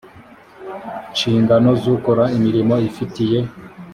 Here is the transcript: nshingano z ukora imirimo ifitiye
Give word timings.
nshingano 1.11 1.69
z 1.81 1.83
ukora 1.95 2.23
imirimo 2.37 2.75
ifitiye 2.89 3.39